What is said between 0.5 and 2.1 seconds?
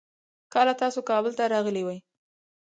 کله تاسو کابل ته راغلې وي؟